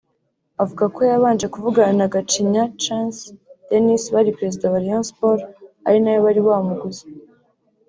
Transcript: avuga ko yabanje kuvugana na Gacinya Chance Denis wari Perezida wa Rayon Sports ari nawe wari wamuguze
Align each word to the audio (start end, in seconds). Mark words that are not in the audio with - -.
avuga 0.63 0.85
ko 0.95 0.99
yabanje 1.09 1.45
kuvugana 1.53 1.93
na 1.99 2.07
Gacinya 2.13 2.63
Chance 2.83 3.21
Denis 3.69 4.03
wari 4.13 4.35
Perezida 4.37 4.65
wa 4.73 4.81
Rayon 4.83 5.05
Sports 5.11 5.47
ari 5.87 5.97
nawe 6.01 6.19
wari 6.25 6.41
wamuguze 6.47 7.03